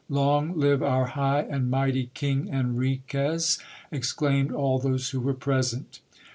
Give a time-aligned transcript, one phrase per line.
[0.09, 3.59] Long live our high and mighty King Enriquez!
[3.91, 5.99] exclaimed all those who were present.